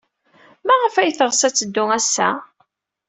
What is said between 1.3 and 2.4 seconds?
ad teddu ass-a?